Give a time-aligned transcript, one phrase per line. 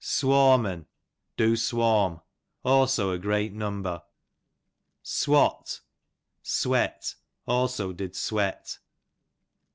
[0.03, 0.87] Swarm'n,
[1.37, 2.21] do swarm;
[2.65, 4.01] also a great number.
[5.03, 5.79] Swat,
[6.41, 7.13] sweat;
[7.45, 8.79] also did sweat.